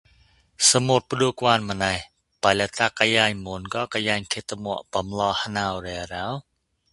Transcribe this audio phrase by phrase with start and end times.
[0.67, 2.03] သၟတ်ပ္ဍဲကွာန်မၞး
[2.41, 6.35] ဗိုက်လ္တက်ကယျိုင်မန်ကဵုကယျိုင်ခေတ်တၟိ ဗီုလဵုနှဴရဴရော?